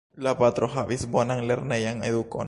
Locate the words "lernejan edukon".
1.51-2.39